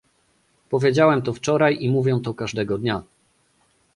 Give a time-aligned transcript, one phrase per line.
[0.69, 3.03] Powiedziałem to wczoraj, i mówię to każdego dnia